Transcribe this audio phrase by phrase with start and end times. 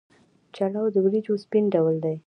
[0.55, 2.15] چلو د وریجو سپین ډول دی.